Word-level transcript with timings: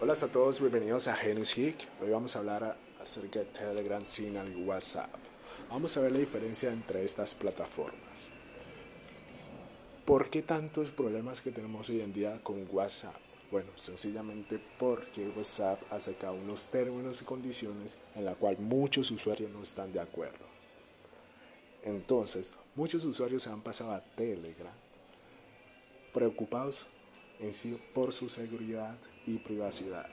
Hola 0.00 0.12
a 0.12 0.28
todos, 0.28 0.60
bienvenidos 0.60 1.08
a 1.08 1.16
Genius 1.16 1.56
Geek. 1.56 1.76
Hoy 2.00 2.10
vamos 2.10 2.36
a 2.36 2.38
hablar 2.38 2.76
acerca 3.02 3.40
de 3.40 3.46
Telegram, 3.46 4.04
Signal 4.04 4.48
y 4.56 4.62
WhatsApp. 4.62 5.12
Vamos 5.68 5.96
a 5.96 6.00
ver 6.00 6.12
la 6.12 6.20
diferencia 6.20 6.72
entre 6.72 7.04
estas 7.04 7.34
plataformas. 7.34 8.30
¿Por 10.04 10.30
qué 10.30 10.42
tantos 10.42 10.90
problemas 10.90 11.40
que 11.40 11.50
tenemos 11.50 11.90
hoy 11.90 12.00
en 12.00 12.12
día 12.12 12.40
con 12.44 12.64
WhatsApp? 12.70 13.16
Bueno, 13.50 13.70
sencillamente 13.74 14.60
porque 14.78 15.32
WhatsApp 15.36 15.82
ha 15.90 15.98
sacado 15.98 16.34
unos 16.34 16.66
términos 16.66 17.20
y 17.20 17.24
condiciones 17.24 17.98
en 18.14 18.24
la 18.24 18.36
cual 18.36 18.56
muchos 18.60 19.10
usuarios 19.10 19.50
no 19.50 19.62
están 19.62 19.92
de 19.92 19.98
acuerdo. 19.98 20.46
Entonces, 21.82 22.54
muchos 22.76 23.04
usuarios 23.04 23.42
se 23.42 23.50
han 23.50 23.62
pasado 23.62 23.90
a 23.90 24.00
Telegram 24.00 24.72
preocupados 26.14 26.86
en 27.40 27.52
sí 27.52 27.78
por 27.94 28.12
su 28.12 28.28
seguridad 28.28 28.96
y 29.26 29.38
privacidad. 29.38 30.08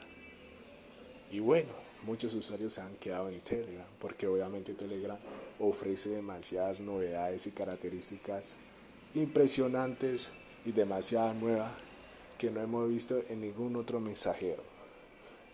Y 1.32 1.40
bueno, 1.40 1.74
muchos 2.04 2.34
usuarios 2.34 2.74
se 2.74 2.82
han 2.82 2.96
quedado 2.96 3.30
en 3.30 3.40
Telegram 3.42 3.88
porque 4.00 4.28
obviamente 4.28 4.74
Telegram 4.74 5.18
ofrece 5.60 6.10
demasiadas 6.10 6.80
novedades 6.80 7.48
y 7.48 7.52
características 7.52 8.56
impresionantes 9.14 10.30
y 10.66 10.72
demasiadas 10.72 11.36
nuevas 11.36 11.72
que 12.38 12.52
no 12.52 12.62
hemos 12.62 12.90
visto 12.90 13.24
en 13.30 13.42
ningún 13.42 13.76
otro 13.76 14.00
mensajero. 14.00 14.64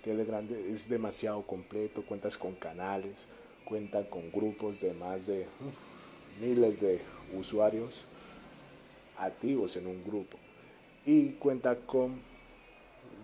Telegram 0.03 0.47
es 0.67 0.89
demasiado 0.89 1.43
completo, 1.43 2.03
cuentas 2.03 2.35
con 2.35 2.55
canales, 2.55 3.27
cuenta 3.65 4.09
con 4.09 4.31
grupos 4.31 4.81
de 4.81 4.93
más 4.93 5.27
de 5.27 5.45
miles 6.39 6.81
de 6.81 6.99
usuarios 7.33 8.07
activos 9.17 9.77
en 9.77 9.85
un 9.85 10.03
grupo 10.03 10.39
y 11.05 11.31
cuenta 11.33 11.75
con 11.75 12.21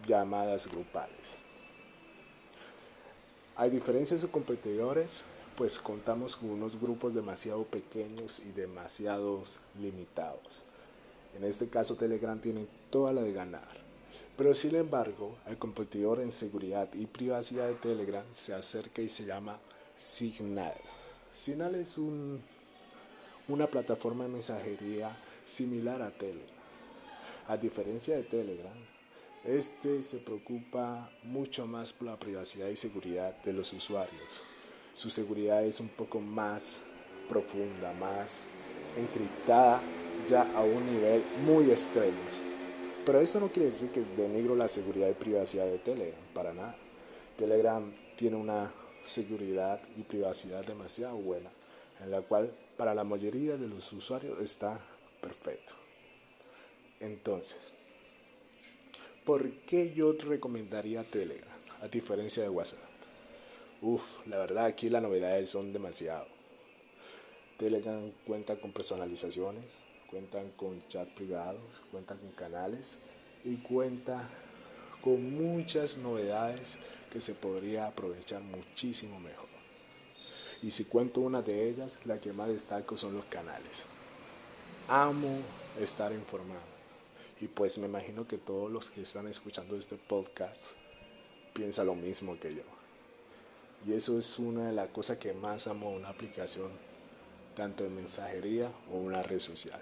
llamadas 0.08 0.68
grupales. 0.68 1.38
Hay 3.56 3.70
diferencias 3.70 4.22
de 4.22 4.28
competidores, 4.28 5.24
pues 5.56 5.80
contamos 5.80 6.36
con 6.36 6.52
unos 6.52 6.80
grupos 6.80 7.14
demasiado 7.14 7.64
pequeños 7.64 8.40
y 8.40 8.52
demasiados 8.52 9.60
limitados. 9.80 10.64
En 11.36 11.44
este 11.44 11.68
caso 11.68 11.96
Telegram 11.96 12.40
tiene 12.40 12.68
toda 12.90 13.14
la 13.14 13.22
de 13.22 13.34
ganar. 13.34 13.78
Pero 14.38 14.54
sin 14.54 14.76
embargo, 14.76 15.36
el 15.48 15.58
competidor 15.58 16.20
en 16.20 16.32
seguridad 16.32 16.94
y 16.94 17.08
privacidad 17.08 17.68
de 17.68 17.74
Telegram 17.74 18.24
se 18.30 18.54
acerca 18.54 19.02
y 19.02 19.10
se 19.10 19.26
llama 19.26 19.60
Signal. 19.96 20.76
Signal 21.36 21.74
es 21.76 21.98
un, 21.98 22.42
una 23.48 23.66
plataforma 23.66 24.26
de 24.26 24.30
mensajería 24.30 25.18
similar 25.46 26.04
a 26.04 26.12
Telegram. 26.12 26.57
A 27.50 27.56
diferencia 27.56 28.18
de 28.18 28.24
Telegram, 28.24 28.76
este 29.46 30.02
se 30.02 30.18
preocupa 30.18 31.10
mucho 31.24 31.66
más 31.66 31.94
por 31.94 32.08
la 32.08 32.20
privacidad 32.20 32.68
y 32.68 32.76
seguridad 32.76 33.42
de 33.42 33.54
los 33.54 33.72
usuarios. 33.72 34.42
Su 34.94 35.10
seguridad 35.10 35.64
es 35.64 35.80
un 35.80 35.88
poco 35.88 36.20
más 36.20 36.82
profunda, 37.30 37.94
más 37.94 38.48
encriptada 38.98 39.82
ya 40.28 40.42
a 40.58 40.62
un 40.62 40.94
nivel 40.94 41.24
muy 41.46 41.72
extremo. 41.72 42.18
Pero 43.06 43.22
eso 43.22 43.40
no 43.40 43.48
quiere 43.48 43.68
decir 43.68 43.92
que 43.92 44.02
denigro 44.02 44.54
la 44.54 44.68
seguridad 44.68 45.08
y 45.08 45.14
privacidad 45.14 45.68
de 45.68 45.78
Telegram, 45.78 46.20
para 46.34 46.54
nada. 46.54 46.76
Telegram 47.38 47.94
tiene 48.18 48.36
una 48.36 48.70
seguridad 49.06 49.80
y 49.96 50.02
privacidad 50.02 50.66
demasiado 50.66 51.16
buena, 51.16 51.50
en 52.04 52.12
la 52.12 52.20
cual 52.20 52.52
para 52.76 52.94
la 52.94 53.06
mayoría 53.06 53.56
de 53.56 53.70
los 53.70 53.94
usuarios 53.94 54.42
está 54.42 54.82
perfecto. 55.22 55.87
Entonces, 57.00 57.78
¿por 59.24 59.52
qué 59.68 59.94
yo 59.94 60.14
recomendaría 60.14 61.04
Telegram 61.04 61.58
a 61.82 61.88
diferencia 61.88 62.42
de 62.42 62.50
WhatsApp? 62.50 62.80
Uf, 63.82 64.02
la 64.26 64.40
verdad 64.40 64.66
aquí 64.66 64.90
las 64.90 65.04
novedades 65.04 65.52
son 65.52 65.72
demasiado. 65.72 66.26
Telegram 67.58 68.12
cuenta 68.26 68.60
con 68.60 68.72
personalizaciones, 68.72 69.78
cuentan 70.10 70.50
con 70.52 70.88
chat 70.88 71.08
privados, 71.10 71.82
cuentan 71.92 72.18
con 72.18 72.32
canales 72.32 72.98
y 73.44 73.58
cuenta 73.58 74.28
con 75.02 75.36
muchas 75.36 76.00
novedades 76.00 76.78
que 77.12 77.22
se 77.22 77.36
podría 77.36 77.88
aprovechar 77.88 78.42
muchísimo 78.42 79.20
mejor. 79.20 79.46
Y 80.64 80.72
si 80.72 80.86
cuento 80.86 81.22
una 81.22 81.44
de 81.44 81.70
ellas, 81.70 82.00
la 82.06 82.20
que 82.20 82.34
más 82.34 82.48
destaco 82.48 82.98
son 82.98 83.14
los 83.14 83.26
canales. 83.26 83.84
Amo 84.88 85.38
estar 85.80 86.12
informado 86.12 86.77
y 87.40 87.48
pues 87.48 87.78
me 87.78 87.88
imagino 87.88 88.28
que 88.28 88.38
todos 88.38 88.72
los 88.72 88.90
que 88.90 89.02
están 89.02 89.28
escuchando 89.28 89.76
este 89.76 89.96
podcast 89.96 90.72
piensan 91.54 91.86
lo 91.86 91.96
mismo 91.96 92.40
que 92.40 92.56
yo. 92.56 92.64
Y 93.86 93.94
eso 93.94 94.18
es 94.18 94.40
una 94.40 94.68
de 94.68 94.74
las 94.74 94.90
cosas 94.90 95.18
que 95.18 95.34
más 95.34 95.68
amo 95.68 95.92
una 95.92 96.10
aplicación, 96.10 96.72
tanto 97.56 97.84
de 97.84 97.90
mensajería 97.90 98.72
o 98.92 98.98
una 98.98 99.22
red 99.22 99.40
social, 99.40 99.82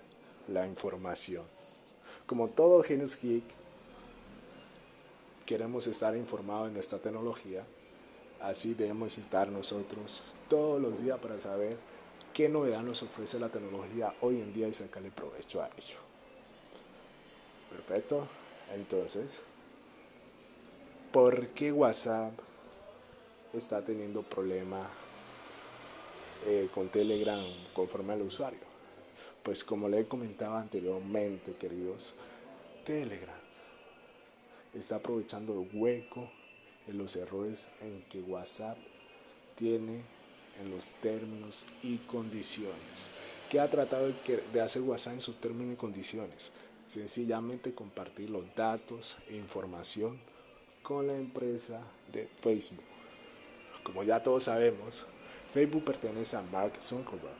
la 0.49 0.67
información. 0.67 1.43
Como 2.25 2.49
todo 2.49 2.83
Genius 2.83 3.19
Geek, 3.21 3.43
queremos 5.45 5.87
estar 5.87 6.15
informados 6.17 6.69
en 6.69 6.77
esta 6.77 6.99
tecnología, 6.99 7.63
así 8.41 8.73
debemos 8.73 9.17
estar 9.17 9.47
nosotros 9.47 10.23
todos 10.49 10.81
los 10.81 11.01
días 11.01 11.19
para 11.19 11.39
saber 11.39 11.77
qué 12.33 12.49
novedad 12.49 12.81
nos 12.81 13.01
ofrece 13.01 13.39
la 13.39 13.49
tecnología 13.49 14.13
hoy 14.19 14.41
en 14.41 14.53
día 14.53 14.67
y 14.67 14.73
sacarle 14.73 15.09
provecho 15.09 15.61
a 15.61 15.69
ello. 15.77 16.14
Perfecto. 17.75 18.25
Entonces, 18.73 19.41
¿por 21.11 21.49
qué 21.49 21.71
WhatsApp 21.73 22.31
está 23.53 23.83
teniendo 23.83 24.23
problema 24.23 24.87
eh, 26.47 26.69
con 26.73 26.87
Telegram 26.87 27.43
conforme 27.73 28.13
al 28.13 28.21
usuario? 28.21 28.59
Pues 29.43 29.63
como 29.63 29.89
le 29.89 29.99
he 29.99 30.07
comentado 30.07 30.55
anteriormente, 30.55 31.53
queridos, 31.55 32.15
Telegram 32.85 33.35
está 34.73 34.95
aprovechando 34.95 35.53
el 35.53 35.69
hueco 35.73 36.29
en 36.87 36.97
los 36.97 37.15
errores 37.17 37.67
en 37.81 38.03
que 38.03 38.21
WhatsApp 38.21 38.77
tiene 39.55 40.01
en 40.61 40.71
los 40.71 40.91
términos 41.01 41.65
y 41.83 41.97
condiciones. 41.97 43.09
¿Qué 43.49 43.59
ha 43.59 43.69
tratado 43.69 44.11
de 44.53 44.61
hacer 44.61 44.81
WhatsApp 44.81 45.13
en 45.15 45.21
sus 45.21 45.39
términos 45.39 45.73
y 45.73 45.77
condiciones? 45.77 46.51
Sencillamente 46.87 47.73
compartir 47.73 48.29
los 48.29 48.43
datos 48.55 49.17
e 49.29 49.35
información 49.35 50.19
con 50.83 51.07
la 51.07 51.15
empresa 51.15 51.81
de 52.11 52.27
Facebook. 52.27 52.83
Como 53.83 54.03
ya 54.03 54.21
todos 54.21 54.43
sabemos, 54.43 55.05
Facebook 55.53 55.85
pertenece 55.85 56.35
a 56.35 56.41
Mark 56.41 56.73
Zuckerberg, 56.79 57.35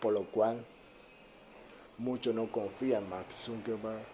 por 0.00 0.12
lo 0.12 0.24
cual 0.24 0.64
muchos 1.98 2.34
no 2.34 2.50
confían 2.50 3.04
en 3.04 3.10
Mark 3.10 3.32
Zuckerberg 3.32 4.04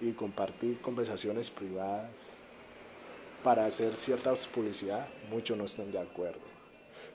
y 0.00 0.12
compartir 0.12 0.80
conversaciones 0.80 1.50
privadas 1.50 2.32
para 3.44 3.66
hacer 3.66 3.96
cierta 3.96 4.34
publicidad, 4.54 5.08
muchos 5.30 5.58
no 5.58 5.64
están 5.64 5.90
de 5.90 5.98
acuerdo. 5.98 6.40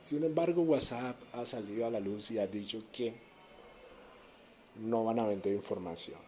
Sin 0.01 0.23
embargo, 0.23 0.61
WhatsApp 0.61 1.15
ha 1.33 1.45
salido 1.45 1.85
a 1.85 1.89
la 1.89 1.99
luz 1.99 2.31
y 2.31 2.39
ha 2.39 2.47
dicho 2.47 2.83
que 2.91 3.15
no 4.75 5.05
van 5.05 5.19
a 5.19 5.27
vender 5.27 5.53
información 5.53 6.26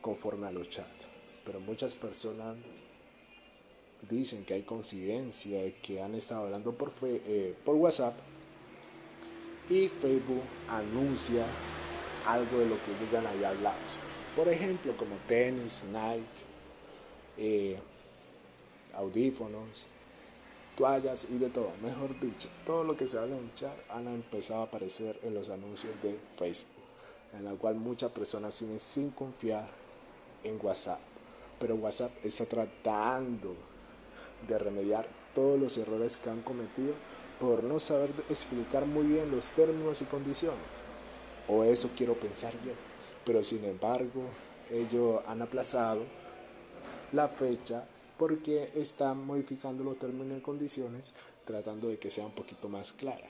conforme 0.00 0.46
a 0.46 0.52
los 0.52 0.68
chats. 0.68 1.06
Pero 1.44 1.60
muchas 1.60 1.94
personas 1.94 2.56
dicen 4.08 4.44
que 4.44 4.54
hay 4.54 4.62
coincidencia 4.62 5.62
de 5.62 5.74
que 5.76 6.02
han 6.02 6.14
estado 6.14 6.44
hablando 6.44 6.72
por, 6.72 6.92
eh, 7.02 7.54
por 7.64 7.76
WhatsApp 7.76 8.14
y 9.68 9.88
Facebook 9.88 10.42
anuncia 10.68 11.44
algo 12.26 12.58
de 12.58 12.66
lo 12.66 12.76
que 12.84 12.90
ellos 12.92 13.10
ya 13.12 13.18
habían 13.18 13.56
hablado. 13.56 13.76
Por 14.36 14.48
ejemplo, 14.48 14.96
como 14.96 15.16
tenis, 15.26 15.84
Nike, 15.90 16.22
eh, 17.36 17.78
audífonos, 18.94 19.86
toallas 20.76 21.26
y 21.30 21.38
de 21.38 21.48
todo. 21.50 21.72
Mejor 21.82 22.18
dicho, 22.20 22.48
todo 22.64 22.84
lo 22.84 22.96
que 22.96 23.08
se 23.08 23.18
habla 23.18 23.36
en 23.36 23.52
chat 23.54 23.74
han 23.90 24.06
empezado 24.06 24.60
a 24.60 24.64
aparecer 24.64 25.18
en 25.22 25.34
los 25.34 25.50
anuncios 25.50 25.92
de 26.02 26.18
Facebook, 26.36 26.70
en 27.36 27.44
la 27.44 27.52
cual 27.52 27.74
muchas 27.76 28.12
personas 28.12 28.54
siguen 28.54 28.78
sin 28.78 29.10
confiar 29.10 29.68
en 30.44 30.58
WhatsApp. 30.62 31.00
Pero 31.58 31.74
WhatsApp 31.76 32.12
está 32.24 32.46
tratando 32.46 33.54
de 34.46 34.58
remediar 34.58 35.06
todos 35.34 35.58
los 35.58 35.76
errores 35.78 36.16
que 36.16 36.30
han 36.30 36.42
cometido 36.42 36.94
por 37.40 37.62
no 37.62 37.78
saber 37.78 38.10
explicar 38.28 38.86
muy 38.86 39.06
bien 39.06 39.30
los 39.30 39.52
términos 39.52 40.02
y 40.02 40.04
condiciones. 40.04 40.58
O 41.48 41.64
eso 41.64 41.90
quiero 41.96 42.14
pensar 42.14 42.52
yo. 42.64 42.72
Pero 43.24 43.42
sin 43.44 43.64
embargo, 43.64 44.22
ellos 44.70 45.20
han 45.26 45.42
aplazado 45.42 46.02
la 47.12 47.28
fecha 47.28 47.84
porque 48.18 48.70
están 48.74 49.24
modificando 49.24 49.84
los 49.84 49.98
términos 49.98 50.38
y 50.38 50.42
condiciones 50.42 51.12
tratando 51.44 51.88
de 51.88 51.98
que 51.98 52.10
sea 52.10 52.26
un 52.26 52.32
poquito 52.32 52.68
más 52.68 52.92
clara. 52.92 53.28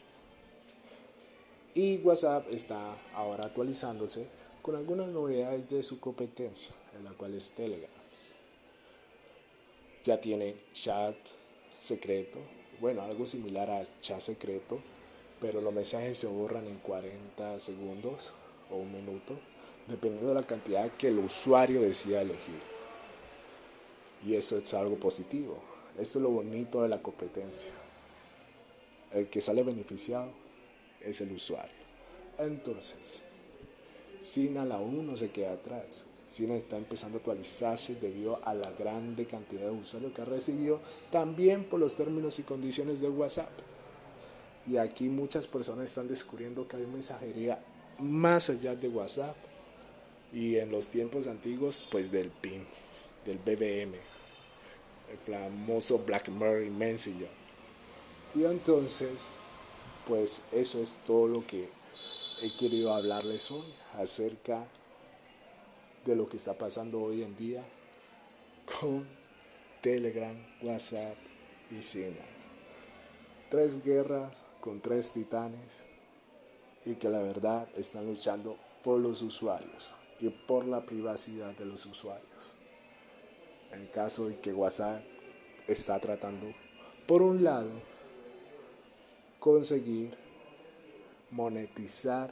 Y 1.75 1.99
WhatsApp 1.99 2.47
está 2.51 2.97
ahora 3.15 3.45
actualizándose 3.47 4.27
con 4.69 4.77
algunas 4.77 5.09
novedades 5.09 5.67
de 5.71 5.83
su 5.83 5.99
competencia, 5.99 6.75
en 6.95 7.03
la 7.03 7.13
cual 7.13 7.33
es 7.33 7.53
Telegram. 7.53 7.91
ya 10.05 10.21
tiene 10.21 10.57
chat 10.75 11.17
secreto, 11.79 12.39
bueno, 12.79 13.01
algo 13.01 13.25
similar 13.25 13.71
a 13.71 13.87
chat 14.03 14.21
secreto, 14.21 14.79
pero 15.41 15.63
los 15.63 15.73
mensajes 15.73 16.19
se 16.19 16.27
borran 16.27 16.67
en 16.67 16.77
40 16.81 17.59
segundos 17.61 18.35
o 18.71 18.77
un 18.77 18.93
minuto, 18.93 19.39
dependiendo 19.87 20.35
de 20.35 20.35
la 20.35 20.47
cantidad 20.47 20.93
que 20.99 21.09
el 21.09 21.19
usuario 21.21 21.81
decida 21.81 22.21
elegir. 22.21 22.61
Y 24.27 24.35
eso 24.35 24.59
es 24.59 24.75
algo 24.75 24.97
positivo. 24.97 25.63
Esto 25.99 26.19
es 26.19 26.23
lo 26.25 26.29
bonito 26.29 26.83
de 26.83 26.91
la 26.91 27.01
competencia. 27.01 27.71
El 29.15 29.31
que 29.31 29.41
sale 29.41 29.63
beneficiado 29.63 30.29
es 31.01 31.23
el 31.23 31.33
usuario. 31.33 31.73
Entonces, 32.39 33.23
Signal 34.21 34.73
aún 34.73 35.07
no 35.07 35.17
se 35.17 35.31
queda 35.31 35.53
atrás. 35.53 36.05
Signal 36.29 36.59
está 36.59 36.77
empezando 36.77 37.17
a 37.17 37.21
actualizarse 37.21 37.95
debido 37.95 38.41
a 38.45 38.55
la 38.55 38.71
grande 38.73 39.27
cantidad 39.27 39.63
de 39.63 39.71
usuarios 39.71 40.13
que 40.13 40.23
ha 40.23 40.27
recibido, 40.27 40.81
también 41.11 41.65
por 41.65 41.81
los 41.81 41.95
términos 41.95 42.39
y 42.39 42.43
condiciones 42.43 43.01
de 43.01 43.09
WhatsApp. 43.09 43.51
Y 44.67 44.77
aquí 44.77 45.09
muchas 45.09 45.47
personas 45.47 45.87
están 45.87 46.09
descubriendo 46.09 46.69
que 46.69 46.77
hay 46.77 46.87
mensajería 46.87 47.59
más 47.99 48.51
allá 48.51 48.75
de 48.75 48.89
WhatsApp 48.89 49.37
y 50.33 50.57
en 50.57 50.71
los 50.71 50.89
tiempos 50.89 51.27
antiguos 51.27 51.85
pues 51.91 52.13
del 52.13 52.31
PIN, 52.31 52.65
del 53.25 53.39
BBM, 53.39 53.95
el 55.11 55.19
famoso 55.27 55.99
BlackBerry 56.01 56.69
Messenger. 56.69 57.31
Y 58.35 58.45
entonces 58.45 59.29
pues 60.07 60.43
eso 60.53 60.83
es 60.83 60.99
todo 61.07 61.29
lo 61.29 61.47
que 61.47 61.69
he 62.41 62.55
querido 62.55 62.95
hablarles 62.95 63.51
hoy 63.51 63.65
acerca 63.95 64.65
de 66.05 66.15
lo 66.15 66.29
que 66.29 66.37
está 66.37 66.57
pasando 66.57 67.01
hoy 67.01 67.23
en 67.23 67.37
día 67.37 67.65
con 68.81 69.07
Telegram, 69.83 70.37
WhatsApp 70.63 71.17
y 71.71 71.83
Signal. 71.83 72.27
Tres 73.51 73.83
guerras 73.85 74.45
con 74.61 74.81
tres 74.81 75.13
titanes 75.13 75.83
y 76.85 76.95
que 76.95 77.09
la 77.09 77.21
verdad 77.21 77.69
están 77.77 78.07
luchando 78.07 78.57
por 78.85 79.01
los 79.01 79.23
usuarios 79.23 79.91
y 80.21 80.29
por 80.29 80.67
la 80.67 80.85
privacidad 80.85 81.57
de 81.57 81.65
los 81.65 81.87
usuarios. 81.87 82.55
En 83.73 83.83
el 83.83 83.91
caso 83.91 84.29
de 84.29 84.39
que 84.39 84.53
WhatsApp 84.53 85.03
está 85.67 85.99
tratando, 85.99 86.47
por 87.07 87.23
un 87.23 87.43
lado, 87.43 87.71
conseguir 89.41 90.28
monetizar 91.31 92.31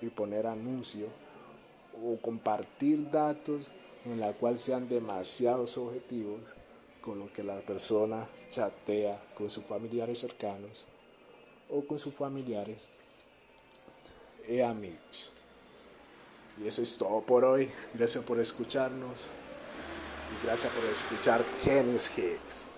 y 0.00 0.08
poner 0.08 0.46
anuncios 0.46 1.10
o 2.04 2.16
compartir 2.20 3.10
datos 3.10 3.72
en 4.04 4.20
la 4.20 4.32
cual 4.32 4.58
sean 4.58 4.88
demasiados 4.88 5.76
objetivos 5.76 6.40
con 7.00 7.18
lo 7.18 7.32
que 7.32 7.42
la 7.42 7.60
persona 7.60 8.28
chatea 8.48 9.20
con 9.34 9.50
sus 9.50 9.64
familiares 9.64 10.18
cercanos 10.20 10.84
o 11.68 11.84
con 11.84 11.98
sus 11.98 12.14
familiares 12.14 12.90
y 14.48 14.60
amigos. 14.60 15.32
Y 16.62 16.66
eso 16.66 16.82
es 16.82 16.96
todo 16.96 17.20
por 17.20 17.44
hoy. 17.44 17.70
Gracias 17.94 18.24
por 18.24 18.40
escucharnos 18.40 19.28
y 20.32 20.46
gracias 20.46 20.72
por 20.72 20.84
escuchar 20.86 21.44
Genius 21.62 22.10
Hicks. 22.16 22.77